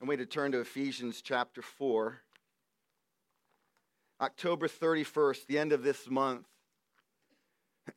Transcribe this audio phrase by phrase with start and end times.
[0.00, 2.20] I'm going to turn to Ephesians chapter 4.
[4.20, 6.46] October 31st, the end of this month,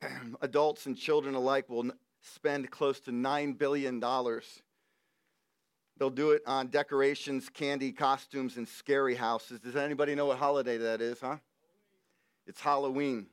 [0.40, 1.90] adults and children alike will
[2.22, 4.00] spend close to $9 billion.
[4.00, 4.40] They'll
[6.10, 9.60] do it on decorations, candy, costumes, and scary houses.
[9.60, 11.36] Does anybody know what holiday that is, huh?
[12.46, 13.26] It's Halloween.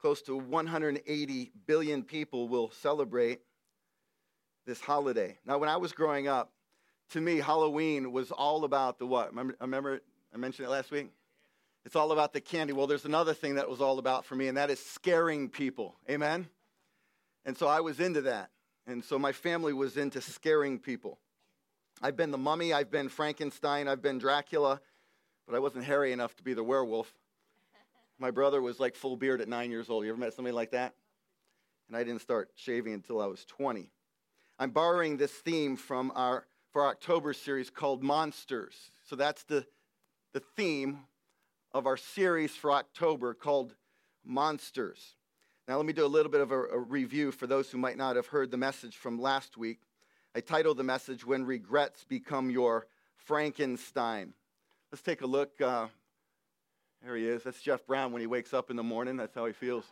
[0.00, 3.40] Close to 180 billion people will celebrate
[4.68, 5.38] this holiday.
[5.46, 6.52] Now, when I was growing up,
[7.12, 9.30] to me, Halloween was all about the what?
[9.30, 10.00] Remember, remember
[10.32, 11.10] I mentioned it last week?
[11.86, 12.74] It's all about the candy.
[12.74, 15.96] Well, there's another thing that was all about for me, and that is scaring people.
[16.08, 16.48] Amen?
[17.46, 18.50] And so I was into that.
[18.86, 21.18] And so my family was into scaring people.
[22.02, 24.82] I've been the mummy, I've been Frankenstein, I've been Dracula,
[25.46, 27.10] but I wasn't hairy enough to be the werewolf.
[28.18, 30.04] My brother was like full beard at nine years old.
[30.04, 30.92] You ever met somebody like that?
[31.88, 33.90] And I didn't start shaving until I was 20.
[34.58, 38.74] I'm borrowing this theme from our for our October series called Monsters.
[39.04, 39.66] So that's the,
[40.32, 41.00] the theme
[41.72, 43.74] of our series for October called
[44.24, 45.14] Monsters.
[45.66, 47.96] Now, let me do a little bit of a, a review for those who might
[47.96, 49.80] not have heard the message from last week.
[50.34, 52.86] I titled the message, When Regrets Become Your
[53.16, 54.34] Frankenstein.
[54.92, 55.60] Let's take a look.
[55.60, 55.88] Uh,
[57.02, 57.42] there he is.
[57.42, 59.16] That's Jeff Brown when he wakes up in the morning.
[59.16, 59.84] That's how he feels.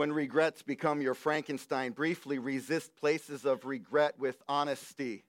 [0.00, 5.22] When regrets become your Frankenstein, briefly resist places of regret with honesty.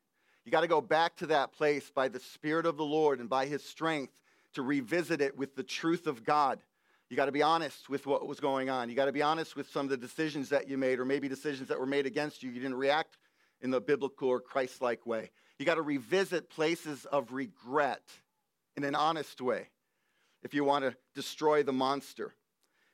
[0.45, 3.27] You got to go back to that place by the Spirit of the Lord and
[3.27, 4.13] by His strength
[4.53, 6.61] to revisit it with the truth of God.
[7.09, 8.89] You got to be honest with what was going on.
[8.89, 11.27] You got to be honest with some of the decisions that you made, or maybe
[11.27, 12.49] decisions that were made against you.
[12.49, 13.17] You didn't react
[13.59, 15.31] in the biblical or Christ like way.
[15.59, 18.03] You got to revisit places of regret
[18.77, 19.67] in an honest way
[20.43, 22.33] if you want to destroy the monster.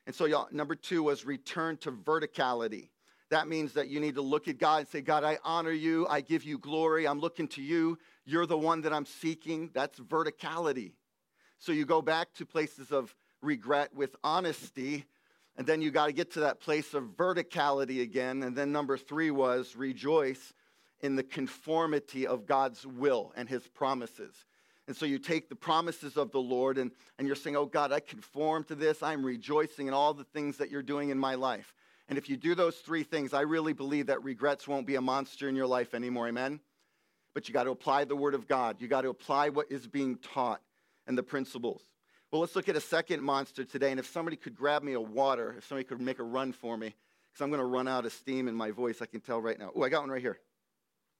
[0.08, 2.88] And so, y'all, number two was return to verticality.
[3.30, 6.08] That means that you need to look at God and say, God, I honor you.
[6.08, 7.06] I give you glory.
[7.06, 8.00] I'm looking to you.
[8.24, 9.70] You're the one that I'm seeking.
[9.74, 10.94] That's verticality.
[11.60, 15.04] So you go back to places of regret with honesty.
[15.58, 18.44] And then you got to get to that place of verticality again.
[18.44, 20.54] And then number three was rejoice
[21.02, 24.46] in the conformity of God's will and his promises.
[24.88, 27.92] And so you take the promises of the Lord and, and you're saying, Oh God,
[27.92, 29.04] I conform to this.
[29.04, 31.74] I'm rejoicing in all the things that you're doing in my life.
[32.10, 35.02] And if you do those three things, I really believe that regrets won't be a
[35.02, 36.30] monster in your life anymore.
[36.30, 36.62] Amen?
[37.34, 38.78] But you got to apply the Word of God.
[38.80, 40.62] You got to apply what is being taught
[41.06, 41.82] and the principles.
[42.32, 43.92] Well, let's look at a second monster today.
[43.92, 46.78] And if somebody could grab me a water, if somebody could make a run for
[46.78, 46.96] me,
[47.32, 49.60] because I'm going to run out of steam in my voice, I can tell right
[49.60, 49.72] now.
[49.76, 50.40] Oh, I got one right here.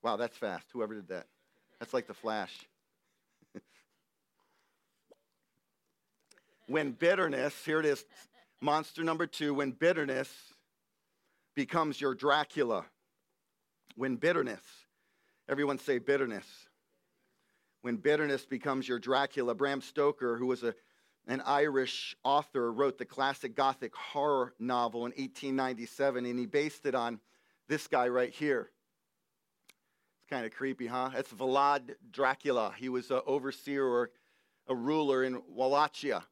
[0.04, 0.68] Wow, that's fast.
[0.72, 1.28] Whoever did that.
[1.80, 2.54] That's like the flash.
[6.68, 8.06] When bitterness, here it is,
[8.62, 10.30] monster number two, when bitterness
[11.56, 12.86] becomes your Dracula.
[13.96, 14.62] When bitterness,
[15.50, 16.46] everyone say bitterness.
[17.82, 20.76] When bitterness becomes your Dracula, Bram Stoker, who was a,
[21.28, 26.96] an Irish author, wrote the classic Gothic horror novel in 1897, and he based it
[26.96, 27.20] on
[27.70, 28.70] this guy right here.
[30.20, 31.12] It's kind of creepy, huh?
[31.16, 32.74] That's Vlad Dracula.
[32.78, 34.12] He was an overseer or
[34.68, 36.24] a ruler in Wallachia.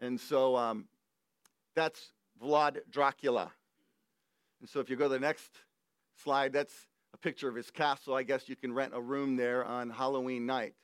[0.00, 0.86] And so um,
[1.74, 2.12] that's
[2.42, 3.50] Vlad Dracula.
[4.60, 5.50] And so if you go to the next
[6.22, 6.74] slide, that's
[7.14, 8.14] a picture of his castle.
[8.14, 10.74] I guess you can rent a room there on Halloween night.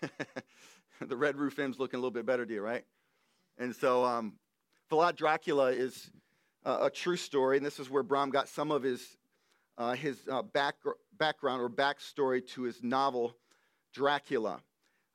[1.00, 2.84] the Red Roof Inn's looking a little bit better to you, right?
[3.58, 4.34] And so um,
[4.90, 6.10] Vlad Dracula is
[6.64, 9.16] uh, a true story, and this is where Bram got some of his,
[9.78, 10.76] uh, his uh, back,
[11.16, 13.36] background or backstory to his novel,
[13.92, 14.60] Dracula.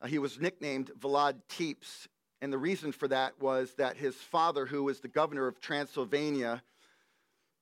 [0.02, 2.08] Uh, he was nicknamed Vlad Tepes
[2.42, 6.64] and the reason for that was that his father, who was the governor of Transylvania,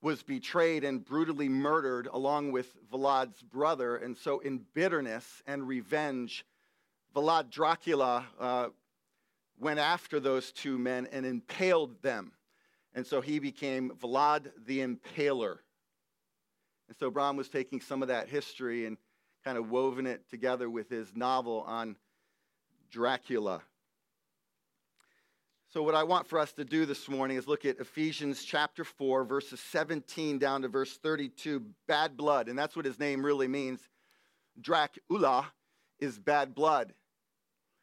[0.01, 3.97] was betrayed and brutally murdered along with Vlad's brother.
[3.97, 6.45] And so, in bitterness and revenge,
[7.13, 8.69] Vlad Dracula uh,
[9.59, 12.31] went after those two men and impaled them.
[12.93, 15.57] And so he became Vlad the Impaler.
[16.87, 18.97] And so Bram was taking some of that history and
[19.43, 21.95] kind of woven it together with his novel on
[22.89, 23.61] Dracula.
[25.71, 28.83] So, what I want for us to do this morning is look at Ephesians chapter
[28.83, 32.49] 4, verses 17 down to verse 32, bad blood.
[32.49, 33.79] And that's what his name really means.
[34.59, 35.45] Dracula
[35.99, 36.95] is bad blood.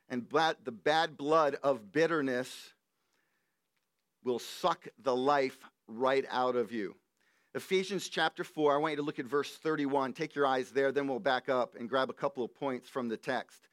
[0.08, 2.74] And bad, the bad blood of bitterness
[4.24, 6.96] will suck the life right out of you.
[7.54, 10.12] Ephesians chapter 4, I want you to look at verse 31.
[10.12, 13.08] Take your eyes there, then we'll back up and grab a couple of points from
[13.08, 13.68] the text.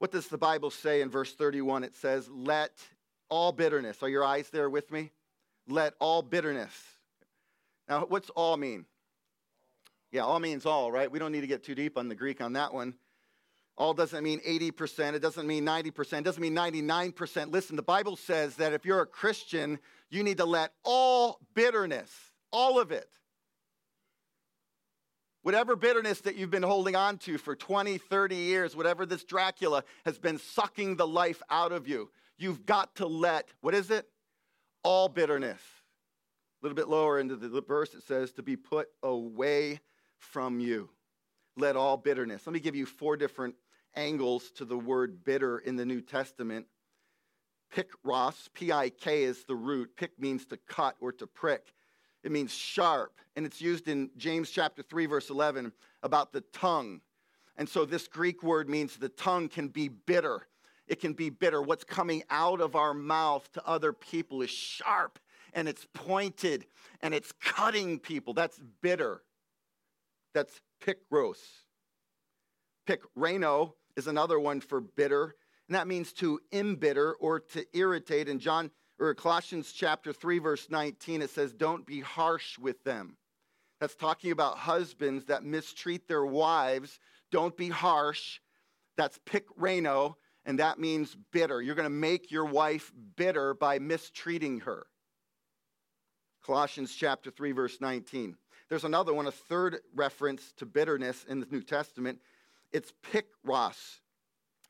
[0.00, 1.84] What does the Bible say in verse 31?
[1.84, 2.72] It says, Let
[3.34, 4.00] all bitterness.
[4.00, 5.10] Are your eyes there with me?
[5.68, 6.72] Let all bitterness.
[7.88, 8.86] Now, what's all mean?
[10.12, 11.10] Yeah, all means all, right?
[11.10, 12.94] We don't need to get too deep on the Greek on that one.
[13.76, 15.14] All doesn't mean 80%.
[15.14, 16.18] It doesn't mean 90%.
[16.18, 17.50] It doesn't mean 99%.
[17.50, 22.12] Listen, the Bible says that if you're a Christian, you need to let all bitterness,
[22.52, 23.08] all of it,
[25.42, 29.82] whatever bitterness that you've been holding on to for 20, 30 years, whatever this Dracula
[30.04, 34.08] has been sucking the life out of you, you've got to let, what is it?
[34.82, 35.60] All bitterness.
[36.62, 39.80] A little bit lower into the verse, it says, to be put away
[40.18, 40.90] from you.
[41.56, 42.46] Let all bitterness.
[42.46, 43.54] Let me give you four different
[43.94, 46.66] angles to the word bitter in the New Testament.
[47.72, 49.96] Pikros, P I K is the root.
[49.96, 51.72] Pick means to cut or to prick.
[52.22, 55.72] It means sharp, and it's used in James chapter 3, verse 11
[56.02, 57.00] about the tongue.
[57.56, 60.46] And so this Greek word means the tongue can be bitter.
[60.86, 61.62] It can be bitter.
[61.62, 65.18] What's coming out of our mouth to other people is sharp
[65.54, 66.66] and it's pointed
[67.00, 68.34] and it's cutting people.
[68.34, 69.22] That's bitter.
[70.34, 71.38] That's pikros.
[72.86, 75.34] Pikreno is another one for bitter,
[75.68, 78.28] and that means to embitter or to irritate.
[78.28, 83.16] In John or Colossians chapter 3 verse 19 it says don't be harsh with them.
[83.80, 86.98] That's talking about husbands that mistreat their wives.
[87.30, 88.40] Don't be harsh.
[88.96, 91.60] That's pikreno, and that means bitter.
[91.62, 94.86] You're going to make your wife bitter by mistreating her.
[96.44, 98.36] Colossians chapter 3 verse 19.
[98.68, 102.20] There's another one, a third reference to bitterness in the New Testament.
[102.72, 104.00] It's pikros,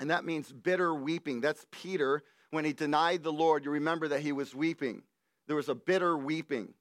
[0.00, 1.41] and that means bitter weeping.
[1.41, 3.65] That's Peter when he denied the Lord.
[3.65, 5.03] You remember that he was weeping.
[5.47, 6.75] There was a bitter weeping.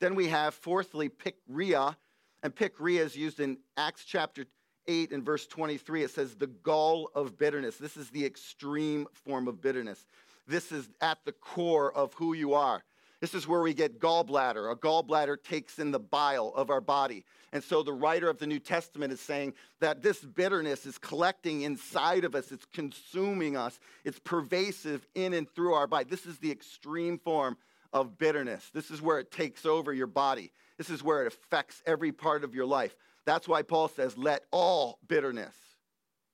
[0.00, 1.96] Then we have, fourthly, pikria,
[2.42, 4.44] and pikria is used in Acts chapter
[4.86, 6.02] 8 and verse 23.
[6.04, 7.76] It says, the gall of bitterness.
[7.76, 10.06] This is the extreme form of bitterness.
[10.46, 12.82] This is at the core of who you are.
[13.20, 14.70] This is where we get gallbladder.
[14.70, 17.24] A gallbladder takes in the bile of our body.
[17.54, 21.62] And so the writer of the New Testament is saying that this bitterness is collecting
[21.62, 26.04] inside of us, it's consuming us, it's pervasive in and through our body.
[26.10, 27.56] This is the extreme form
[27.94, 28.70] of bitterness.
[28.74, 32.44] This is where it takes over your body, this is where it affects every part
[32.44, 32.94] of your life.
[33.26, 35.54] That's why Paul says, let all bitterness,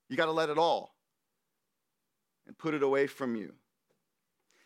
[0.09, 0.95] you got to let it all
[2.47, 3.55] and put it away from you.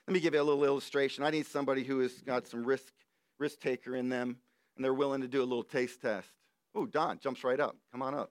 [0.07, 1.25] Let me give you a little illustration.
[1.25, 2.93] I need somebody who has got some risk,
[3.39, 4.39] risk taker in them,
[4.77, 6.29] and they're willing to do a little taste test.
[6.75, 7.77] Oh, Don jumps right up.
[7.93, 8.31] Come on up.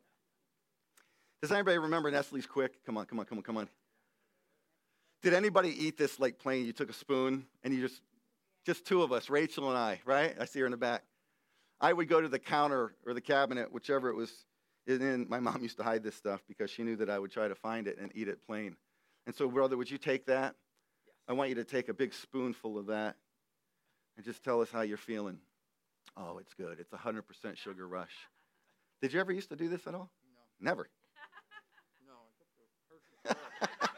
[1.42, 2.70] Does anybody remember Nestle's Quik?
[2.86, 3.70] Come on, come on, come on, come on.
[5.22, 6.66] Did anybody eat this like plain?
[6.66, 8.02] You took a spoon and you just,
[8.66, 10.36] just two of us, Rachel and I, right?
[10.40, 11.04] I see her in the back.
[11.84, 14.32] I would go to the counter or the cabinet, whichever it was
[14.88, 15.28] in.
[15.30, 17.56] My mom used to hide this stuff because she knew that I would try to
[17.56, 18.78] find it and eat it plain.
[19.28, 20.56] And so, brother, would you take that?
[21.06, 21.16] Yes.
[21.28, 23.18] I want you to take a big spoonful of that
[24.16, 25.40] and just tell us how you're feeling.
[26.16, 26.80] Oh, it's good.
[26.80, 27.22] It's 100%
[27.58, 28.16] sugar rush.
[29.02, 30.10] Did you ever used to do this at all?
[30.62, 30.70] No.
[30.72, 30.90] Never.
[32.08, 33.36] No, I took the.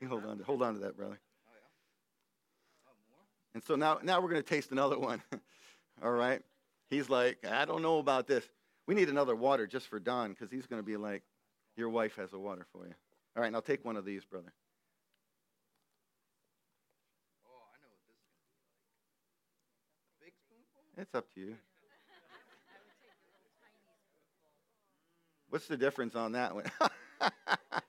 [0.00, 1.20] You hold on to hold on to that, brother.
[1.46, 2.88] Oh yeah.
[2.88, 3.20] Oh more.
[3.54, 5.22] And so now now we're going to taste another one.
[6.02, 6.42] all right.
[6.88, 8.44] He's like, I don't know about this.
[8.86, 11.22] We need another water just for Don because he's going to be like,
[11.76, 12.94] your wife has a water for you.
[13.36, 14.52] All right, now take one of these, brother.
[17.46, 18.34] Oh, I know what this is.
[20.20, 20.82] Big spoonful.
[21.00, 21.56] It's up to you.
[25.48, 26.64] What's the difference on that one?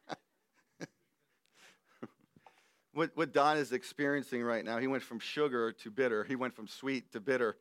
[2.94, 6.24] what, what Don is experiencing right now, he went from sugar to bitter.
[6.24, 7.58] He went from sweet to bitter.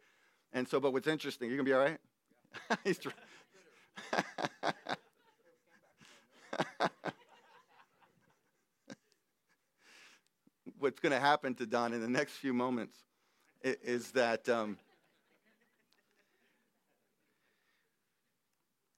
[0.52, 1.98] And so, but what's interesting, you're going to be all right?
[2.84, 3.10] He's tr-
[10.78, 12.96] what's going to happen to Don in the next few moments
[13.62, 14.78] is that um,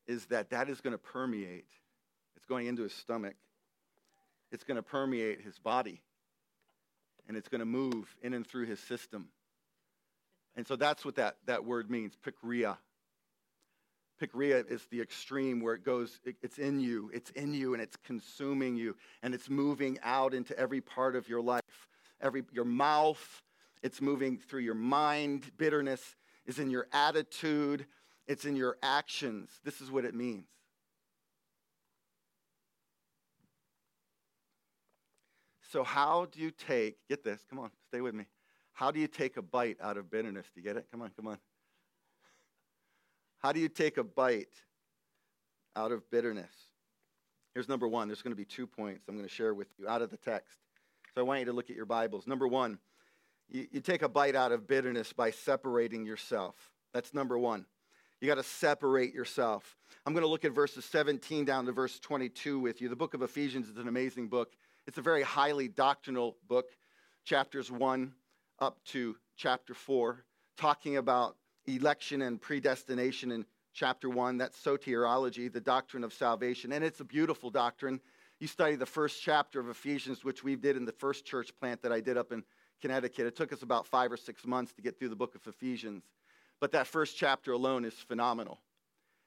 [0.07, 1.67] is that that is going to permeate.
[2.37, 3.35] It's going into his stomach.
[4.51, 6.01] It's going to permeate his body,
[7.33, 9.29] and it's going to move in and through his system.
[10.55, 12.77] And so that's what that, that word means, pikria.
[14.21, 17.83] Pikria is the extreme where it goes, it- it's in you, it's in you, and
[17.83, 21.89] it's consuming you, and it's moving out into every part of your life.
[22.21, 23.43] Every, your mouth,
[23.83, 25.51] it's moving through your mind.
[25.57, 27.87] Bitterness is in your attitude,
[28.27, 29.49] it's in your actions.
[29.65, 30.45] This is what it means.
[35.73, 38.27] So, how do you take, get this, come on, stay with me.
[38.75, 40.45] How do you take a bite out of bitterness?
[40.55, 40.87] Do you get it?
[40.91, 41.39] Come on, come on.
[43.39, 44.53] How do you take a bite
[45.75, 46.53] out of bitterness?
[47.55, 48.07] Here's number one.
[48.07, 50.19] There's going to be two points I'm going to share with you out of the
[50.19, 50.59] text.
[51.15, 52.27] So I want you to look at your Bibles.
[52.27, 52.79] Number one,
[53.49, 56.55] you, you take a bite out of bitterness by separating yourself.
[56.93, 57.65] That's number one.
[58.21, 59.79] You got to separate yourself.
[60.05, 62.91] I'm going to look at verses 17 down to verse 22 with you.
[62.91, 64.53] The book of Ephesians is an amazing book.
[64.87, 66.67] It's a very highly doctrinal book,
[67.25, 68.13] chapters 1
[68.59, 70.25] up to chapter 4,
[70.57, 71.37] talking about
[71.67, 74.39] election and predestination in chapter 1.
[74.39, 76.73] That's soteriology, the doctrine of salvation.
[76.73, 78.01] And it's a beautiful doctrine.
[78.41, 81.81] You study the first chapter of Ephesians, which we did in the first church plant
[81.83, 82.43] that I did up in
[82.81, 83.27] Connecticut.
[83.27, 86.03] It took us about five or six months to get through the book of Ephesians.
[86.61, 88.59] But that first chapter alone is phenomenal.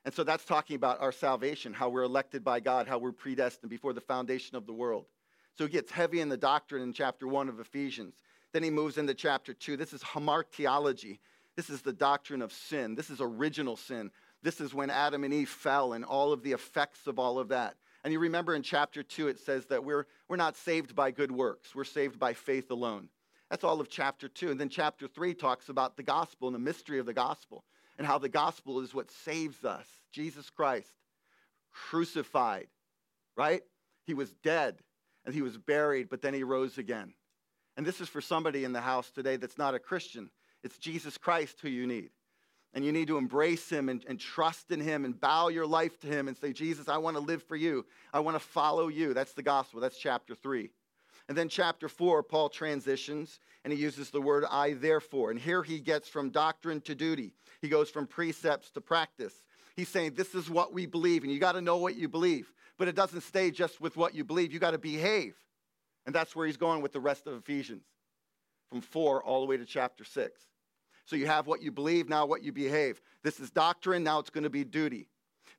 [0.03, 3.69] And so that's talking about our salvation, how we're elected by God, how we're predestined
[3.69, 5.05] before the foundation of the world.
[5.57, 8.15] So he gets heavy in the doctrine in chapter 1 of Ephesians.
[8.51, 9.77] Then he moves into chapter 2.
[9.77, 11.19] This is hamartiology.
[11.55, 12.95] This is the doctrine of sin.
[12.95, 14.11] This is original sin.
[14.43, 17.49] This is when Adam and Eve fell and all of the effects of all of
[17.49, 17.75] that.
[18.03, 21.31] And you remember in chapter 2, it says that we're, we're not saved by good
[21.31, 23.09] works, we're saved by faith alone.
[23.49, 24.51] That's all of chapter 2.
[24.51, 27.63] And then chapter 3 talks about the gospel and the mystery of the gospel
[27.97, 29.87] and how the gospel is what saves us.
[30.11, 30.91] Jesus Christ,
[31.71, 32.67] crucified,
[33.35, 33.61] right?
[34.05, 34.77] He was dead
[35.25, 37.13] and he was buried, but then he rose again.
[37.77, 40.29] And this is for somebody in the house today that's not a Christian.
[40.63, 42.09] It's Jesus Christ who you need.
[42.73, 45.97] And you need to embrace him and, and, trust in him and bow your life
[46.01, 47.85] to him and say, Jesus, I want to live for you.
[48.11, 49.13] I want to follow you.
[49.13, 49.79] That's the gospel.
[49.79, 50.69] That's chapter 3.
[51.29, 55.31] And then chapter 4, Paul transitions and he uses the word I therefore.
[55.31, 57.31] And here he gets from doctrine to duty.
[57.61, 59.33] He goes from precepts to practice.
[59.75, 62.51] He's saying this is what we believe, and you got to know what you believe.
[62.77, 65.35] But it doesn't stay just with what you believe, you got to behave.
[66.05, 67.83] And that's where he's going with the rest of Ephesians
[68.69, 70.41] from 4 all the way to chapter 6.
[71.05, 73.01] So you have what you believe, now what you behave.
[73.23, 75.07] This is doctrine, now it's going to be duty.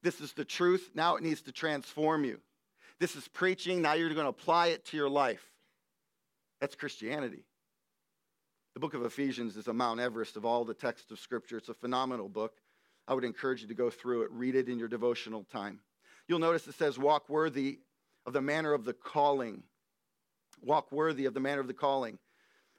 [0.02, 2.40] This is the truth, now it needs to transform you.
[2.98, 5.52] This is preaching, now you're going to apply it to your life.
[6.60, 7.44] That's Christianity.
[8.74, 11.58] The book of Ephesians is a Mount Everest of all the texts of Scripture.
[11.58, 12.54] It's a phenomenal book.
[13.08, 15.80] I would encourage you to go through it, read it in your devotional time.
[16.28, 17.78] You'll notice it says, Walk worthy
[18.24, 19.62] of the manner of the calling.
[20.62, 22.18] Walk worthy of the manner of the calling.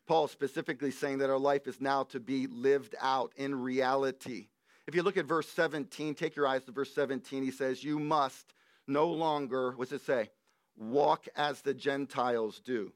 [0.07, 4.47] Paul specifically saying that our life is now to be lived out in reality.
[4.87, 7.99] If you look at verse 17, take your eyes to verse 17, he says, You
[7.99, 8.53] must
[8.87, 10.29] no longer, what's it say?
[10.77, 12.93] Walk as the Gentiles do.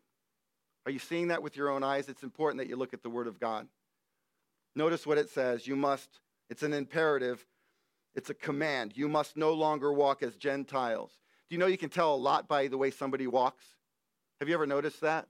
[0.86, 2.08] Are you seeing that with your own eyes?
[2.08, 3.68] It's important that you look at the Word of God.
[4.76, 5.68] Notice what it says.
[5.68, 6.10] You must,
[6.52, 7.46] it's an imperative,
[8.14, 8.92] it's a command.
[8.94, 11.12] You must no longer walk as Gentiles.
[11.50, 13.64] Do you know you can tell a lot by the way somebody walks?
[14.42, 15.30] Have you ever noticed that?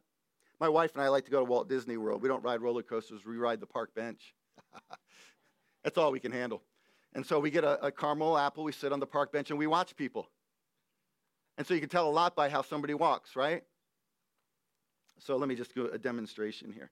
[0.59, 2.23] My wife and I like to go to Walt Disney World.
[2.23, 4.33] We don't ride roller coasters, we ride the park bench.
[5.83, 6.63] That's all we can handle.
[7.13, 9.59] And so we get a, a caramel apple, we sit on the park bench, and
[9.59, 10.27] we watch people.
[11.59, 13.61] And so you can tell a lot by how somebody walks, right?
[15.19, 16.89] So let me just do a demonstration here.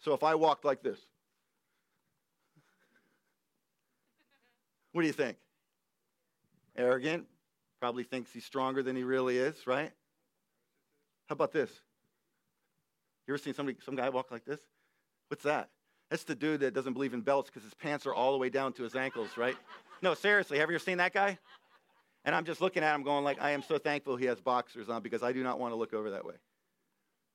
[0.00, 0.98] So if I walked like this,
[4.92, 5.36] what do you think?
[6.76, 7.26] Arrogant,
[7.80, 9.92] probably thinks he's stronger than he really is, right?
[11.28, 11.70] How about this?
[13.26, 14.60] You ever seen somebody, some guy walk like this?
[15.28, 15.68] What's that?
[16.10, 18.50] That's the dude that doesn't believe in belts because his pants are all the way
[18.50, 19.56] down to his ankles, right?
[20.02, 21.38] no, seriously, have you ever seen that guy?
[22.24, 24.88] And I'm just looking at him going like, I am so thankful he has boxers
[24.88, 26.34] on because I do not want to look over that way.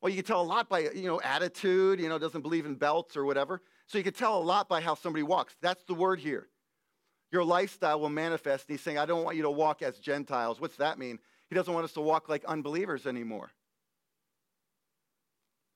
[0.02, 2.76] Well, you can tell a lot by, you know, attitude, you know, doesn't believe in
[2.76, 3.62] belts or whatever.
[3.88, 5.56] So you can tell a lot by how somebody walks.
[5.62, 6.50] That's the word here.
[7.32, 8.68] Your lifestyle will manifest.
[8.68, 10.60] And he's saying, I don't want you to walk as Gentiles.
[10.60, 11.20] What's that mean?
[11.50, 13.52] He doesn't want us to walk like unbelievers anymore.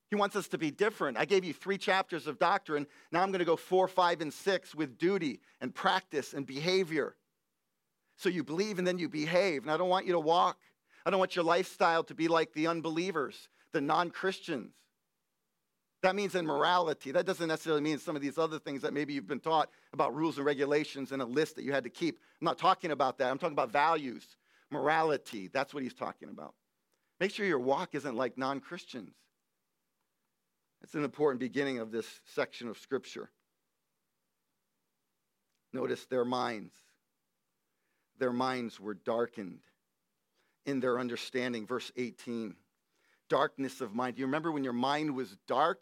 [0.10, 1.18] He wants us to be different.
[1.18, 2.88] I gave you three chapters of doctrine.
[3.12, 7.16] Now I'm going to go four, five, and six with duty and practice and behavior.
[8.18, 9.64] So you believe and then you behave.
[9.64, 10.58] And I don't want you to walk.
[11.06, 14.74] I don't want your lifestyle to be like the unbelievers the non Christians.
[16.02, 17.12] That means in morality.
[17.12, 20.16] That doesn't necessarily mean some of these other things that maybe you've been taught about
[20.16, 22.20] rules and regulations and a list that you had to keep.
[22.40, 23.30] I'm not talking about that.
[23.30, 24.38] I'm talking about values,
[24.72, 25.50] morality.
[25.52, 26.54] That's what he's talking about.
[27.20, 29.14] Make sure your walk isn't like non Christians.
[30.82, 33.30] That's an important beginning of this section of Scripture.
[35.74, 36.74] Notice their minds.
[38.20, 39.60] Their minds were darkened
[40.66, 41.68] in their understanding.
[41.68, 42.56] Verse 18
[43.30, 44.16] darkness of mind.
[44.16, 45.82] Do you remember when your mind was dark?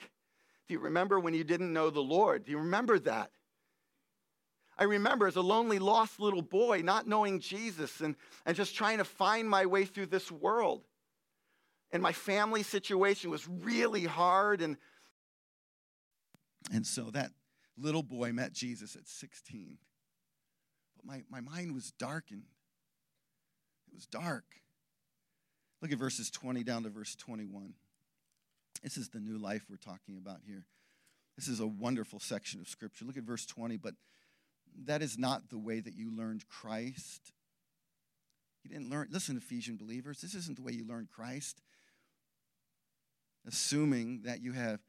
[0.68, 2.46] Do you remember when you didn't know the Lord?
[2.46, 3.32] Do you remember that?
[4.78, 9.00] I remember as a lonely, lost little boy not knowing Jesus and, and just trying
[9.00, 10.84] to find my way through this world.
[11.92, 14.62] And my family situation was really hard.
[14.62, 14.78] And,
[16.72, 17.32] and so that
[17.78, 19.78] little boy met Jesus at 16.
[20.98, 22.44] But my, my mind was darkened,
[23.88, 24.46] it was dark.
[25.82, 27.74] Look at verses 20 down to verse 21.
[28.84, 30.66] This is the new life we're talking about here.
[31.36, 33.06] This is a wonderful section of Scripture.
[33.06, 33.78] Look at verse 20.
[33.78, 33.94] But
[34.86, 37.32] that is not the way that you learned Christ.
[38.64, 41.62] You didn't learn, listen, Ephesian believers, this isn't the way you learned Christ.
[43.48, 44.82] Assuming that you have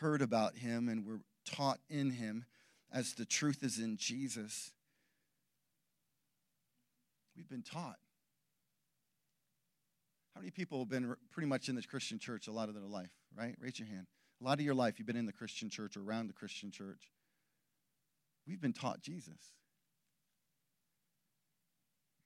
[0.00, 2.44] heard about him and were taught in him
[2.92, 4.72] as the truth is in Jesus.
[7.36, 7.98] We've been taught.
[10.34, 12.86] How many people have been pretty much in the Christian church a lot of their
[12.86, 13.56] life, right?
[13.60, 14.06] Raise your hand.
[14.40, 16.70] A lot of your life, you've been in the Christian church or around the Christian
[16.70, 17.10] church.
[18.46, 19.54] We've been taught Jesus.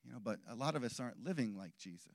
[0.04, 2.12] You know, but a lot of us aren't living like Jesus.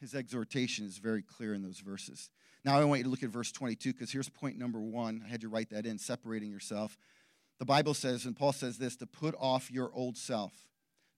[0.00, 2.30] His exhortation is very clear in those verses.
[2.64, 5.22] Now I want you to look at verse 22 because here's point number one.
[5.24, 6.96] I had you write that in, separating yourself.
[7.58, 10.52] The Bible says, and Paul says this, to put off your old self.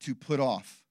[0.01, 0.83] To put off.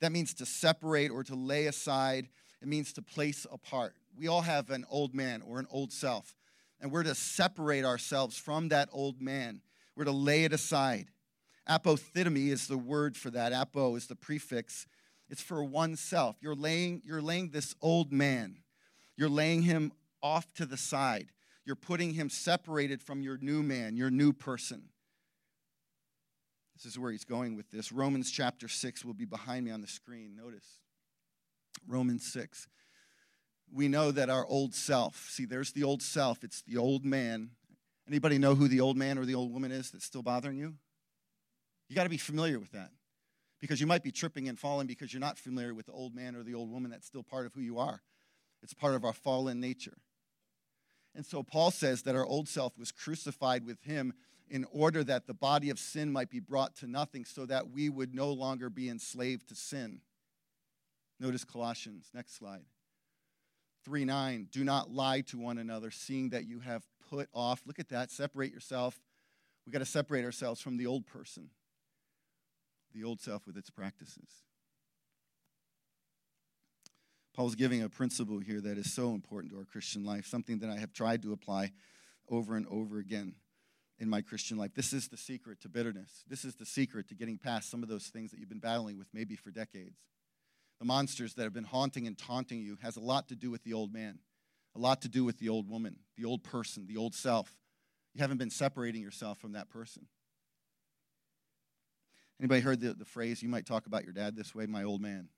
[0.00, 2.28] That means to separate or to lay aside.
[2.62, 3.94] It means to place apart.
[4.16, 6.34] We all have an old man or an old self,
[6.80, 9.60] and we're to separate ourselves from that old man.
[9.94, 11.08] We're to lay it aside.
[11.68, 13.52] Apotithemi is the word for that.
[13.52, 14.86] Apo is the prefix.
[15.28, 16.36] It's for oneself.
[16.40, 18.58] You're laying, you're laying this old man,
[19.16, 21.32] you're laying him off to the side.
[21.64, 24.84] You're putting him separated from your new man, your new person.
[26.76, 27.90] This is where he's going with this.
[27.90, 30.36] Romans chapter 6 will be behind me on the screen.
[30.36, 30.66] Notice
[31.88, 32.68] Romans 6.
[33.72, 37.50] We know that our old self, see, there's the old self, it's the old man.
[38.06, 40.74] Anybody know who the old man or the old woman is that's still bothering you?
[41.88, 42.90] You got to be familiar with that
[43.60, 46.36] because you might be tripping and falling because you're not familiar with the old man
[46.36, 48.02] or the old woman that's still part of who you are.
[48.62, 49.96] It's part of our fallen nature.
[51.14, 54.12] And so Paul says that our old self was crucified with him
[54.48, 57.88] in order that the body of sin might be brought to nothing so that we
[57.88, 60.00] would no longer be enslaved to sin.
[61.18, 62.64] Notice Colossians, next slide.
[63.84, 67.62] 3 9, do not lie to one another, seeing that you have put off.
[67.66, 69.00] Look at that, separate yourself.
[69.64, 71.50] We got to separate ourselves from the old person,
[72.94, 74.28] the old self with its practices.
[77.34, 80.70] Paul's giving a principle here that is so important to our Christian life, something that
[80.70, 81.72] I have tried to apply
[82.28, 83.34] over and over again
[83.98, 84.74] in my Christian life.
[84.74, 86.24] This is the secret to bitterness.
[86.28, 88.98] This is the secret to getting past some of those things that you've been battling
[88.98, 89.98] with maybe for decades.
[90.78, 93.64] The monsters that have been haunting and taunting you has a lot to do with
[93.64, 94.18] the old man,
[94.74, 97.56] a lot to do with the old woman, the old person, the old self.
[98.14, 100.06] You haven't been separating yourself from that person.
[102.38, 105.00] Anybody heard the, the phrase, you might talk about your dad this way, my old
[105.00, 105.28] man?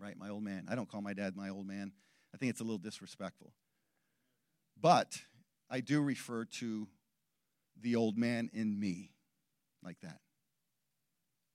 [0.00, 0.66] Right, my old man.
[0.68, 1.92] I don't call my dad my old man.
[2.34, 3.52] I think it's a little disrespectful.
[4.80, 5.18] But
[5.70, 6.88] I do refer to
[7.82, 9.10] the old man in me
[9.82, 10.20] like that.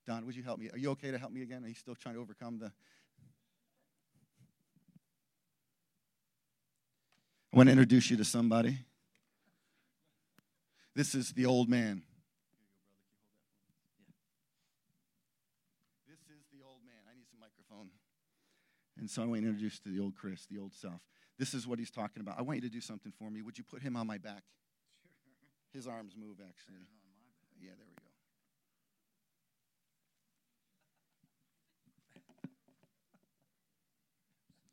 [0.05, 0.69] Don, would you help me?
[0.71, 1.63] Are you okay to help me again?
[1.63, 2.71] Are you still trying to overcome the.
[7.53, 8.79] I want to introduce you to somebody.
[10.95, 12.01] This is the old man.
[16.07, 16.95] This is the old man.
[17.09, 17.89] I need some microphone.
[18.97, 21.01] And so I want to introduce to the old Chris, the old self.
[21.38, 22.38] This is what he's talking about.
[22.38, 23.41] I want you to do something for me.
[23.41, 24.43] Would you put him on my back?
[25.73, 26.86] His arms move, actually.
[27.59, 28.01] Yeah, there we go.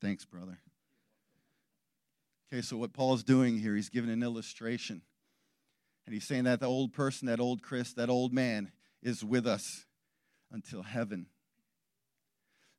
[0.02, 0.58] Thanks, brother.
[2.52, 5.02] Okay, so what Paul's doing here, he's giving an illustration.
[6.04, 9.46] And he's saying that the old person, that old Chris, that old man is with
[9.46, 9.86] us
[10.50, 11.26] until heaven.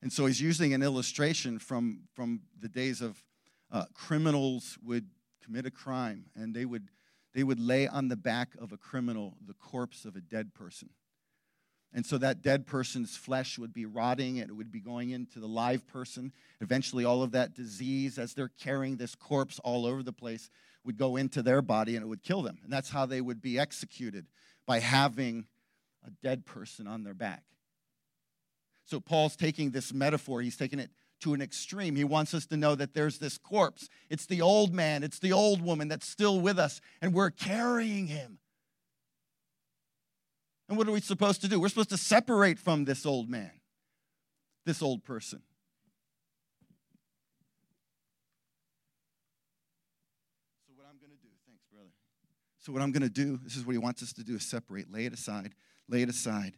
[0.02, 3.24] And so he's using an illustration from, from the days of
[3.72, 5.08] uh, criminals would
[5.44, 6.90] commit a crime and they would
[7.34, 10.90] they would lay on the back of a criminal the corpse of a dead person.
[11.94, 15.40] And so that dead person's flesh would be rotting and it would be going into
[15.40, 16.32] the live person.
[16.62, 20.50] Eventually, all of that disease, as they're carrying this corpse all over the place,
[20.86, 22.60] would go into their body and it would kill them.
[22.64, 24.28] And that's how they would be executed
[24.66, 25.48] by having
[26.06, 27.44] a dead person on their back.
[28.86, 31.96] So Paul's taking this metaphor, he's taking it to an extreme.
[31.96, 33.90] He wants us to know that there's this corpse.
[34.10, 38.08] It's the old man, it's the old woman that's still with us, and we're carrying
[38.08, 38.40] him.
[40.68, 41.60] And what are we supposed to do?
[41.60, 43.52] We're supposed to separate from this old man,
[44.66, 45.42] this old person.
[50.66, 51.90] So, what I'm going to do, thanks, brother.
[52.60, 54.44] So, what I'm going to do, this is what he wants us to do, is
[54.44, 55.56] separate, lay it aside,
[55.90, 56.56] lay it aside.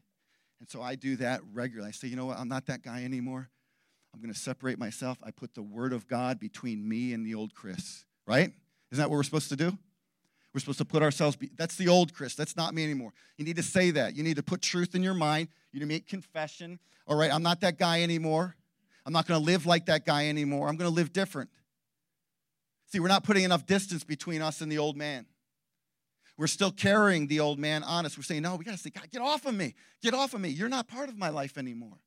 [0.64, 1.90] And so I do that regularly.
[1.90, 2.38] I say, you know what?
[2.40, 3.50] I'm not that guy anymore.
[4.14, 5.18] I'm going to separate myself.
[5.24, 8.52] I put the word of God between me and the old Chris, right?
[8.92, 9.78] Isn't that what we're supposed to do?
[10.54, 12.36] We're supposed to put ourselves, be, that's the old Chris.
[12.36, 13.12] That's not me anymore.
[13.38, 14.16] You need to say that.
[14.16, 15.48] You need to put truth in your mind.
[15.72, 16.80] You need to make confession.
[17.08, 18.56] All right, I'm not that guy anymore.
[19.06, 20.70] I'm not going to live like that guy anymore.
[20.70, 21.50] I'm going to live different.
[22.92, 25.26] See, we're not putting enough distance between us and the old man.
[26.38, 28.16] We're still carrying the old man on us.
[28.16, 29.74] We're saying, no, we got to say, God, get off of me.
[30.02, 30.50] Get off of me.
[30.50, 31.98] You're not part of my life anymore.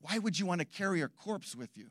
[0.00, 1.88] Why would you want to carry a corpse with you?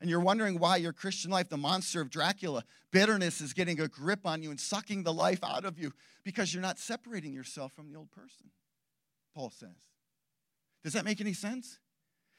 [0.00, 3.88] And you're wondering why your Christian life, the monster of Dracula, bitterness is getting a
[3.88, 5.92] grip on you and sucking the life out of you
[6.24, 8.50] because you're not separating yourself from the old person,
[9.34, 9.88] Paul says.
[10.82, 11.78] Does that make any sense?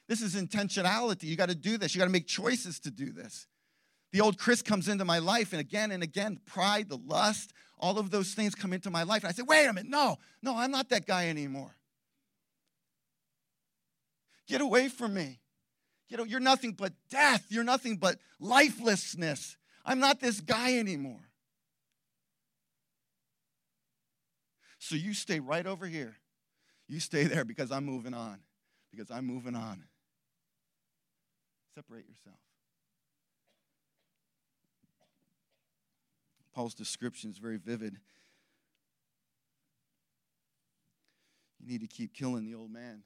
[0.07, 1.23] This is intentionality.
[1.23, 1.95] You got to do this.
[1.95, 3.47] You got to make choices to do this.
[4.11, 7.97] The old Chris comes into my life, and again and again, pride, the lust, all
[7.97, 9.23] of those things come into my life.
[9.23, 11.75] And I say, wait a minute, no, no, I'm not that guy anymore.
[14.47, 15.39] Get away from me.
[16.07, 17.45] You know, you're nothing but death.
[17.49, 19.57] You're nothing but lifelessness.
[19.83, 21.29] I'm not this guy anymore.
[24.79, 26.15] So you stay right over here.
[26.87, 28.39] You stay there because I'm moving on.
[28.91, 29.83] Because I'm moving on.
[31.73, 32.37] Separate yourself.
[36.53, 37.97] Paul's description is very vivid.
[41.59, 43.03] You need to keep killing the old man.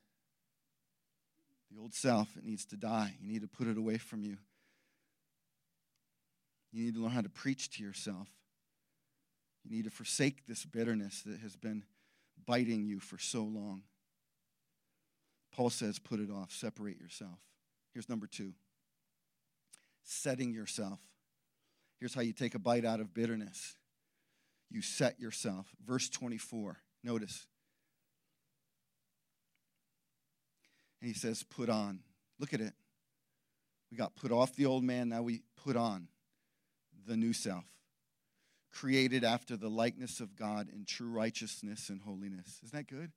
[1.72, 3.16] The old self, it needs to die.
[3.22, 4.38] You need to put it away from you.
[6.72, 8.28] You need to learn how to preach to yourself.
[9.64, 11.84] You need to forsake this bitterness that has been
[12.46, 13.84] biting you for so long.
[15.52, 17.40] Paul says, put it off, separate yourself.
[17.94, 18.54] Here's number two
[20.04, 21.00] setting yourself.
[22.00, 23.76] Here's how you take a bite out of bitterness
[24.72, 25.68] you set yourself.
[25.86, 27.48] Verse 24, notice.
[31.02, 32.00] And he says, put on.
[32.40, 32.74] Look at it.
[33.92, 36.08] We got put off the old man, now we put on
[37.08, 37.66] the new self,
[38.72, 42.60] created after the likeness of God in true righteousness and holiness.
[42.64, 43.12] Isn't that good?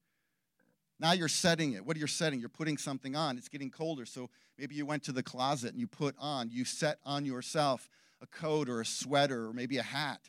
[0.99, 1.85] Now you're setting it.
[1.85, 2.41] What are you setting?
[2.41, 3.37] You're putting something on.
[3.37, 4.07] It's getting colder.
[4.07, 7.91] So maybe you went to the closet and you put on, you set on yourself
[8.23, 10.21] a coat or a sweater or maybe a hat.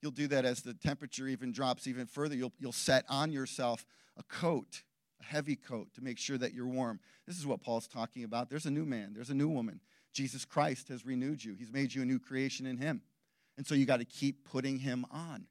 [0.00, 2.34] You'll do that as the temperature even drops even further.
[2.34, 3.84] You'll, you'll set on yourself
[4.16, 4.82] a coat
[5.20, 7.00] a heavy coat to make sure that you're warm.
[7.26, 8.50] This is what Paul's talking about.
[8.50, 9.80] There's a new man, there's a new woman.
[10.12, 13.02] Jesus Christ has renewed you, He's made you a new creation in Him.
[13.56, 15.46] And so you got to keep putting Him on.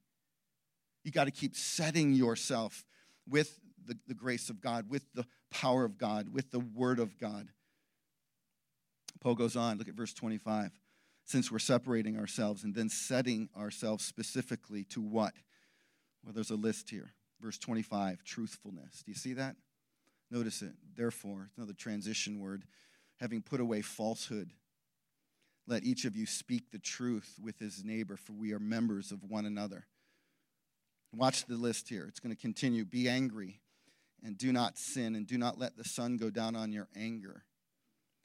[1.03, 2.85] You got to keep setting yourself
[3.27, 7.17] with the, the grace of God, with the power of God, with the Word of
[7.17, 7.49] God.
[9.21, 10.71] Paul goes on, look at verse 25.
[11.25, 15.33] Since we're separating ourselves and then setting ourselves specifically to what?
[16.23, 19.03] Well, there's a list here Verse 25, truthfulness.
[19.05, 19.55] Do you see that?
[20.29, 20.73] Notice it.
[20.95, 22.65] Therefore, another transition word,
[23.19, 24.51] having put away falsehood,
[25.67, 29.23] let each of you speak the truth with his neighbor, for we are members of
[29.23, 29.85] one another.
[31.13, 32.05] Watch the list here.
[32.07, 32.85] It's going to continue.
[32.85, 33.61] Be angry
[34.23, 37.43] and do not sin, and do not let the sun go down on your anger.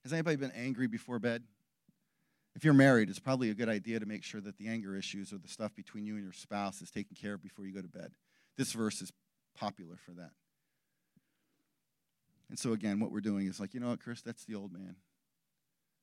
[0.03, 1.45] Has anybody been angry before bed?
[2.57, 5.33] If you're married, it's probably a good idea to make sure that the anger issues
[5.33, 7.81] or the stuff between you and your spouse is taken care of before you go
[7.81, 8.13] to bed.
[8.57, 9.13] This verse is
[9.59, 10.31] popular for that.
[12.51, 14.73] And so, again, what we're doing is like, you know what, Chris, that's the old
[14.73, 14.97] man.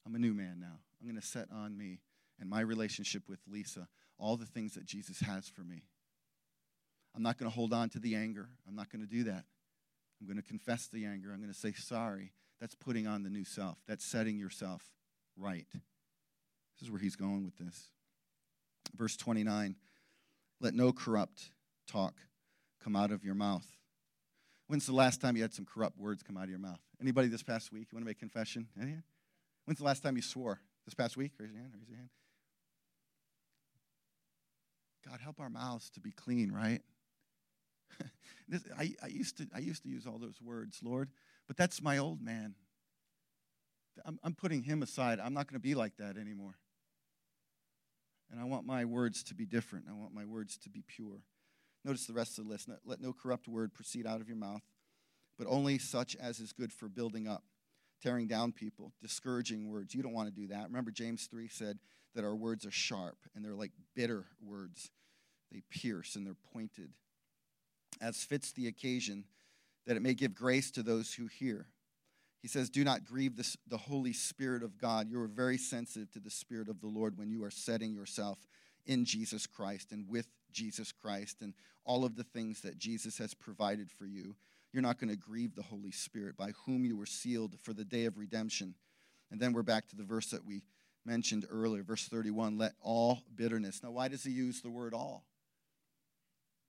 [0.06, 0.80] I'm a new man now.
[1.00, 2.00] I'm going to set on me
[2.40, 3.88] and my relationship with Lisa
[4.18, 5.84] all the things that Jesus has for me.
[7.16, 8.50] I'm not going to hold on to the anger.
[8.68, 9.44] I'm not going to do that.
[10.20, 11.32] I'm going to confess the anger.
[11.34, 12.32] I'm going to say sorry.
[12.60, 13.80] That's putting on the new self.
[13.88, 14.84] That's setting yourself
[15.36, 15.66] right.
[15.72, 17.90] This is where he's going with this.
[18.96, 19.76] Verse 29
[20.60, 21.50] Let no corrupt
[21.88, 22.14] talk
[22.84, 23.65] come out of your mouth.
[24.67, 26.80] When's the last time you had some corrupt words come out of your mouth?
[27.02, 27.88] Anybody this past week?
[27.91, 28.67] You want to make confession?
[28.82, 28.96] Any?
[29.65, 30.60] When's the last time you swore?
[30.86, 31.34] This past week?
[31.38, 31.74] Raise your hand.
[31.78, 32.10] Raise your hand.
[35.08, 36.82] God, help our mouths to be clean, right?
[38.48, 41.10] this, I, I, used to, I used to use all those words, Lord,
[41.48, 42.56] but that's my old man.
[44.06, 45.20] I'm, I'm putting him aside.
[45.20, 46.56] I'm not going to be like that anymore.
[48.32, 49.86] And I want my words to be different.
[49.89, 51.24] I want my words to be pure.
[51.84, 52.70] Notice the rest of the list.
[52.86, 54.62] Let no corrupt word proceed out of your mouth,
[55.38, 57.44] but only such as is good for building up,
[58.02, 59.96] tearing down people, discouraging words.
[59.96, 60.65] You don't want to do that.
[60.65, 61.80] Remember, James 3 said
[62.13, 64.91] that our words are sharp and they're like bitter words.
[65.52, 66.91] They pierce and they're pointed.
[68.00, 69.26] As fits the occasion,
[69.88, 71.67] that it may give grace to those who hear.
[72.41, 75.10] He says, Do not grieve the, the Holy Spirit of God.
[75.10, 78.39] You are very sensitive to the Spirit of the Lord when you are setting yourself
[78.86, 81.54] in Jesus Christ and with Jesus Christ and
[81.86, 84.36] all of the things that Jesus has provided for you.
[84.72, 87.84] You're not going to grieve the Holy Spirit by whom you were sealed for the
[87.84, 88.76] day of redemption.
[89.32, 90.63] And then we're back to the verse that we
[91.06, 93.82] mentioned earlier, verse 31 let all bitterness.
[93.84, 95.26] Now, why does he use the word all?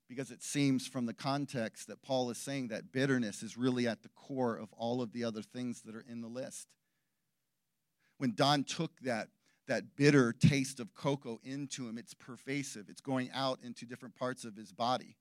[0.09, 4.03] Because it seems from the context that Paul is saying that bitterness is really at
[4.03, 6.67] the core of all of the other things that are in the list.
[8.17, 9.29] When Don took that
[9.67, 11.97] that bitter taste of cocoa into him.
[11.97, 15.15] It's pervasive, it's going out into different parts of his body.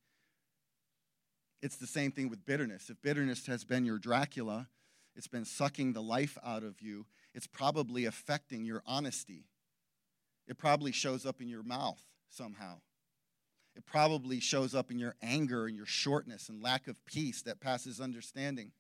[1.63, 2.91] It's the same thing with bitterness.
[2.91, 4.69] If bitterness has been your Dracula,
[5.15, 9.47] it's been sucking the life out of you, it's probably affecting your honesty.
[10.49, 12.81] It probably shows up in your mouth somehow.
[13.77, 17.61] It probably shows up in your anger and your shortness and lack of peace that
[17.61, 18.73] passes understanding.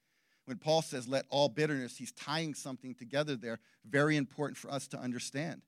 [0.44, 4.88] When Paul says, let all bitterness, he's tying something together there, very important for us
[4.88, 5.62] to understand.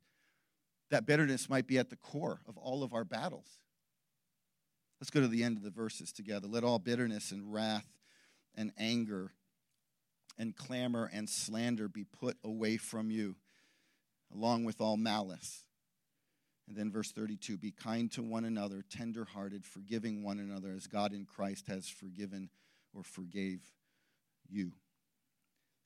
[0.91, 3.47] That bitterness might be at the core of all of our battles.
[5.01, 6.49] Let's go to the end of the verses together.
[6.49, 7.87] Let all bitterness and wrath
[8.55, 9.33] and anger
[10.39, 13.37] and clamor and slander be put away from you,
[14.35, 15.61] along with all malice.
[16.67, 21.13] And then verse 32 be kind to one another, tenderhearted, forgiving one another as God
[21.13, 22.51] in Christ has forgiven
[22.95, 23.61] or forgave
[24.49, 24.73] you.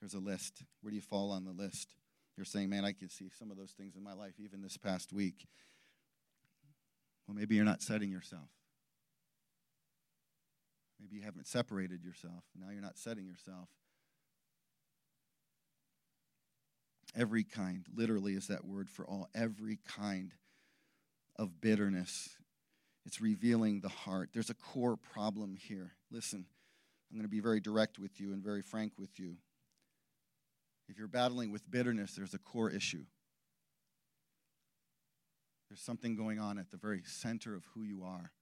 [0.00, 0.62] There's a list.
[0.80, 1.94] Where do you fall on the list?
[2.36, 4.76] You're saying, man, I can see some of those things in my life even this
[4.76, 5.46] past week.
[7.26, 8.48] Well, maybe you're not setting yourself.
[11.00, 12.44] Maybe you haven't separated yourself.
[12.58, 13.68] Now you're not setting yourself.
[17.16, 19.28] Every kind, literally, is that word for all.
[19.34, 20.32] Every kind
[21.36, 22.36] of bitterness.
[23.06, 24.30] It's revealing the heart.
[24.32, 25.92] There's a core problem here.
[26.10, 26.46] Listen,
[27.10, 29.36] I'm going to be very direct with you and very frank with you.
[30.88, 33.04] If you're battling with bitterness, there's a core issue.
[35.68, 38.32] There's something going on at the very center of who you are.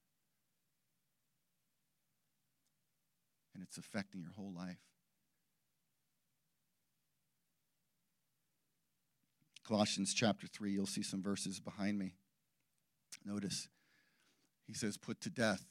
[3.55, 4.79] And it's affecting your whole life.
[9.66, 12.14] Colossians chapter 3, you'll see some verses behind me.
[13.24, 13.68] Notice,
[14.66, 15.64] he says, put to death.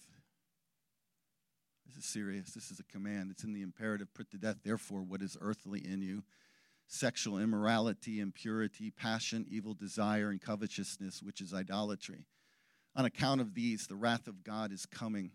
[1.86, 2.52] This is serious.
[2.52, 3.32] This is a command.
[3.32, 6.24] It's in the imperative put to death, therefore, what is earthly in you
[6.88, 12.28] sexual immorality, impurity, passion, evil desire, and covetousness, which is idolatry.
[12.96, 15.32] On account of these, the wrath of God is coming.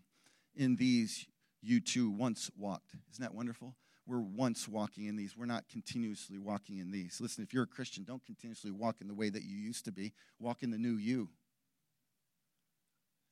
[0.54, 1.26] In these,
[1.60, 2.94] you too once walked.
[3.12, 3.74] Isn't that wonderful?
[4.06, 5.36] We're once walking in these.
[5.36, 7.20] We're not continuously walking in these.
[7.20, 9.92] Listen, if you're a Christian, don't continuously walk in the way that you used to
[9.92, 10.12] be.
[10.38, 11.28] Walk in the new you.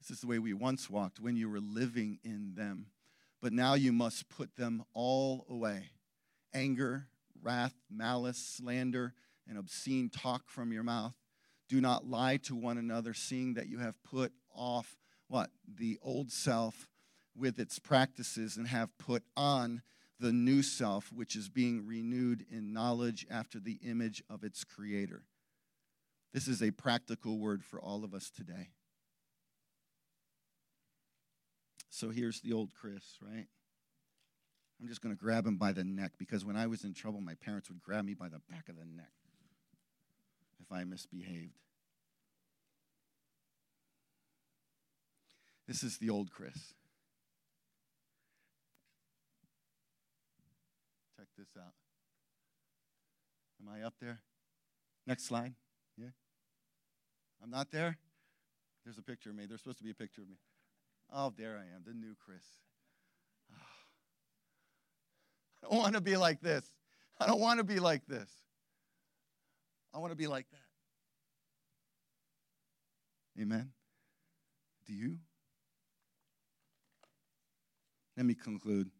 [0.00, 2.86] This is the way we once walked when you were living in them.
[3.40, 5.90] But now you must put them all away
[6.54, 7.08] anger,
[7.40, 9.14] wrath, malice, slander,
[9.46, 11.14] and obscene talk from your mouth.
[11.68, 14.96] Do not lie to one another, seeing that you have put off
[15.28, 15.50] what?
[15.72, 16.88] The old self
[17.36, 19.82] with its practices and have put on
[20.18, 25.22] the new self, which is being renewed in knowledge after the image of its creator.
[26.32, 28.70] This is a practical word for all of us today.
[31.90, 33.46] So here's the old Chris, right?
[34.80, 37.20] I'm just going to grab him by the neck because when I was in trouble,
[37.20, 39.10] my parents would grab me by the back of the neck
[40.60, 41.58] if I misbehaved.
[45.66, 46.74] This is the old Chris.
[51.16, 51.74] Check this out.
[53.60, 54.20] Am I up there?
[55.06, 55.54] Next slide.
[55.96, 56.10] Yeah.
[57.42, 57.98] I'm not there?
[58.84, 59.46] There's a picture of me.
[59.46, 60.36] There's supposed to be a picture of me.
[61.12, 62.44] Oh, there I am, the new Chris.
[65.62, 66.64] I don't want to be like this.
[67.20, 68.30] I don't want to be like this.
[69.94, 70.58] I want to be like that.
[73.40, 73.70] Amen.
[74.86, 75.18] Do you?
[78.16, 78.90] Let me conclude.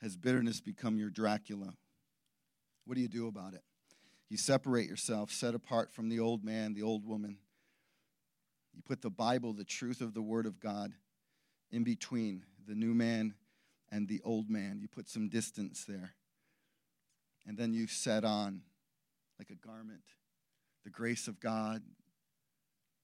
[0.00, 1.74] Has bitterness become your Dracula?
[2.84, 3.62] What do you do about it?
[4.28, 7.38] You separate yourself, set apart from the old man, the old woman,
[8.74, 10.92] you put the Bible, the truth of the Word of God,
[11.70, 13.34] in between the new man
[13.90, 14.78] and the old man.
[14.80, 16.14] You put some distance there.
[17.46, 18.62] And then you set on,
[19.38, 20.02] like a garment,
[20.84, 21.82] the grace of God,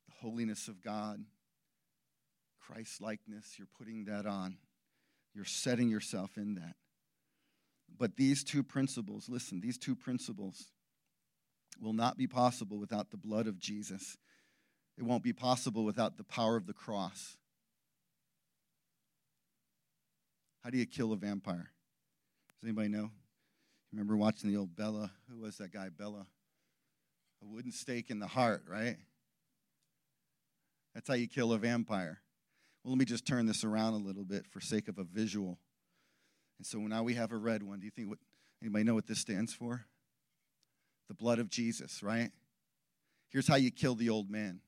[0.08, 1.22] the holiness of God,
[2.60, 3.58] Christ likeness.
[3.58, 4.56] You're putting that on.
[5.34, 6.74] You're setting yourself in that.
[7.98, 10.70] But these two principles, listen, these two principles
[11.80, 14.16] will not be possible without the blood of Jesus.
[15.00, 17.38] It won't be possible without the power of the cross.
[20.62, 21.70] How do you kill a vampire?
[22.60, 23.10] Does anybody know?
[23.94, 25.10] Remember watching the old Bela.
[25.30, 26.26] Who was that guy, Bela?
[27.42, 28.98] A wooden stake in the heart, right?
[30.94, 32.20] That's how you kill a vampire.
[32.84, 35.58] Well, let me just turn this around a little bit for sake of a visual.
[36.58, 37.80] And so now we have a red one.
[37.80, 38.18] Do you think what
[38.60, 39.86] anybody know what this stands for?
[41.08, 42.32] The blood of Jesus, right?
[43.30, 44.60] Here's how you kill the old man.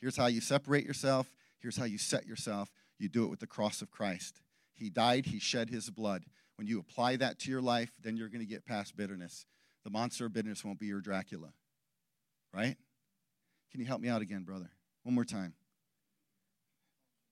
[0.00, 1.30] Here's how you separate yourself.
[1.60, 2.70] Here's how you set yourself.
[2.98, 4.40] You do it with the cross of Christ.
[4.74, 6.24] He died, He shed His blood.
[6.56, 9.46] When you apply that to your life, then you're going to get past bitterness.
[9.84, 11.52] The monster of bitterness won't be your Dracula.
[12.52, 12.76] right?
[13.70, 14.70] Can you help me out again, brother?
[15.04, 15.54] One more time.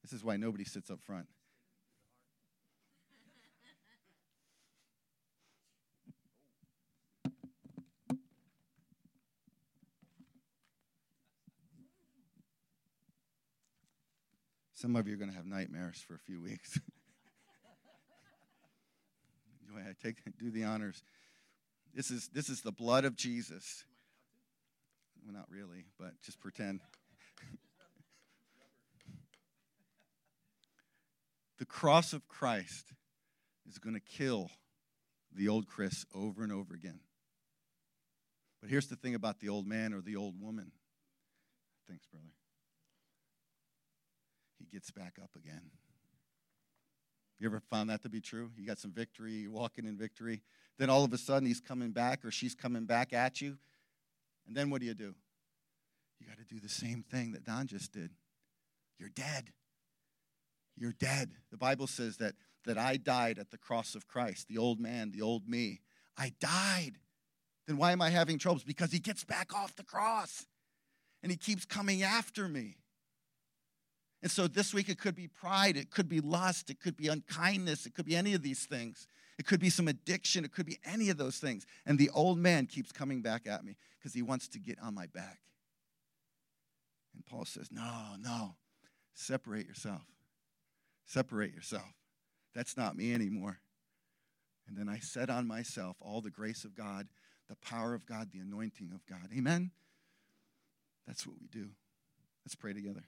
[0.02, 1.26] This is why nobody sits up front.
[14.78, 16.78] Some of you are going to have nightmares for a few weeks.
[19.72, 21.02] Go ahead, take do the honors.
[21.92, 23.84] This is this is the blood of Jesus.
[25.24, 26.80] Well, not really, but just pretend.
[31.58, 32.92] the cross of Christ
[33.68, 34.48] is going to kill
[35.34, 37.00] the old Chris over and over again.
[38.60, 40.70] But here's the thing about the old man or the old woman.
[41.88, 42.37] Thanks, brother
[44.58, 45.70] he gets back up again.
[47.38, 48.50] You ever found that to be true?
[48.56, 50.42] You got some victory, you're walking in victory.
[50.78, 53.58] Then all of a sudden he's coming back or she's coming back at you.
[54.46, 55.14] And then what do you do?
[56.20, 58.10] You got to do the same thing that Don just did.
[58.98, 59.52] You're dead.
[60.76, 61.30] You're dead.
[61.50, 65.12] The Bible says that, that I died at the cross of Christ, the old man,
[65.12, 65.80] the old me.
[66.16, 66.98] I died.
[67.66, 68.64] Then why am I having troubles?
[68.64, 70.46] Because he gets back off the cross
[71.22, 72.76] and he keeps coming after me.
[74.22, 77.08] And so this week it could be pride, it could be lust, it could be
[77.08, 79.06] unkindness, it could be any of these things.
[79.38, 81.64] It could be some addiction, it could be any of those things.
[81.86, 84.94] And the old man keeps coming back at me because he wants to get on
[84.94, 85.38] my back.
[87.14, 88.56] And Paul says, No, no,
[89.14, 90.02] separate yourself.
[91.06, 91.94] Separate yourself.
[92.54, 93.60] That's not me anymore.
[94.66, 97.08] And then I set on myself all the grace of God,
[97.48, 99.30] the power of God, the anointing of God.
[99.36, 99.70] Amen?
[101.06, 101.70] That's what we do.
[102.44, 103.04] Let's pray together.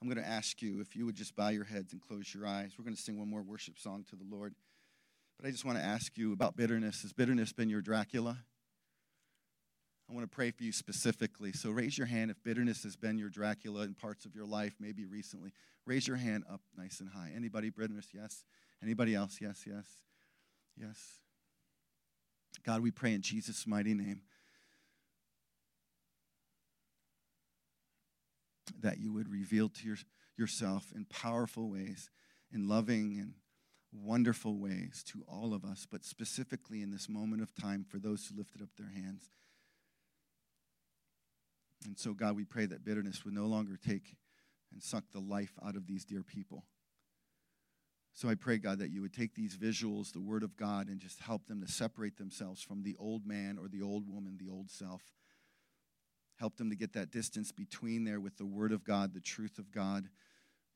[0.00, 2.46] I'm going to ask you if you would just bow your heads and close your
[2.46, 2.72] eyes.
[2.78, 4.54] We're going to sing one more worship song to the Lord.
[5.38, 7.02] But I just want to ask you about bitterness.
[7.02, 8.38] Has bitterness been your Dracula?
[10.08, 11.52] I want to pray for you specifically.
[11.52, 14.74] So raise your hand if bitterness has been your Dracula in parts of your life,
[14.80, 15.52] maybe recently.
[15.84, 17.30] Raise your hand up nice and high.
[17.34, 18.08] Anybody bitterness?
[18.14, 18.44] Yes.
[18.82, 19.38] Anybody else?
[19.40, 19.84] Yes, yes.
[20.80, 21.18] Yes.
[22.64, 24.22] God, we pray in Jesus' mighty name
[28.80, 29.96] that you would reveal to your,
[30.36, 32.10] yourself in powerful ways,
[32.52, 33.34] in loving and
[33.92, 38.26] wonderful ways to all of us, but specifically in this moment of time for those
[38.26, 39.30] who lifted up their hands.
[41.86, 44.16] And so, God, we pray that bitterness would no longer take
[44.72, 46.64] and suck the life out of these dear people.
[48.14, 50.98] So I pray, God, that you would take these visuals, the Word of God, and
[50.98, 54.52] just help them to separate themselves from the old man or the old woman, the
[54.52, 55.02] old self,
[56.38, 59.58] Help them to get that distance between there with the Word of God, the truth
[59.58, 60.08] of God,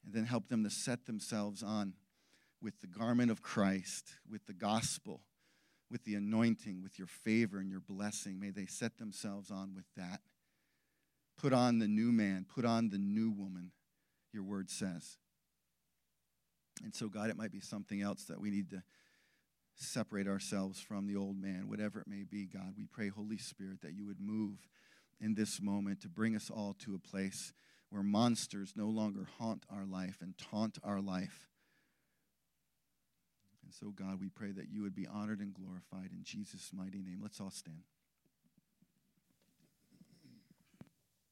[0.04, 1.94] and then help them to set themselves on
[2.60, 5.20] with the garment of Christ, with the gospel,
[5.90, 8.40] with the anointing, with your favor and your blessing.
[8.40, 10.20] May they set themselves on with that.
[11.36, 13.70] Put on the new man, put on the new woman,
[14.32, 15.18] your word says.
[16.82, 18.82] And so, God, it might be something else that we need to
[19.76, 22.74] separate ourselves from the old man, whatever it may be, God.
[22.76, 24.66] We pray, Holy Spirit, that you would move
[25.22, 27.52] in this moment to bring us all to a place
[27.90, 31.48] where monsters no longer haunt our life and taunt our life.
[33.62, 37.02] And so, God, we pray that you would be honored and glorified in Jesus' mighty
[37.02, 37.20] name.
[37.22, 37.84] Let's all stand.